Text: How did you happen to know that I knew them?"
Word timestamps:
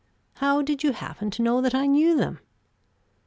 How 0.37 0.63
did 0.63 0.81
you 0.83 0.93
happen 0.93 1.29
to 1.29 1.43
know 1.43 1.61
that 1.61 1.75
I 1.75 1.85
knew 1.85 2.17
them?" 2.17 2.39